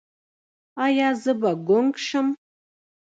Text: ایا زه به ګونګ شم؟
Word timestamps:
ایا 0.85 1.09
زه 1.21 1.31
به 1.39 1.51
ګونګ 1.67 1.93
شم؟ 2.05 2.27